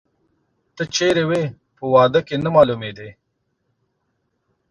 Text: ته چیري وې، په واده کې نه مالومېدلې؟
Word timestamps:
ته 0.75 0.83
چیري 0.95 1.23
وې، 1.29 1.43
په 1.77 1.83
واده 1.93 2.19
کې 2.27 2.35
نه 2.43 2.49
مالومېدلې؟ 2.55 3.11